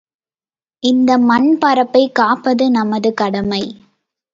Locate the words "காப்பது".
2.15-2.71